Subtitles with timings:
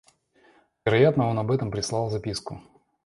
[0.83, 2.59] Вероятно, он об этом прислал записку.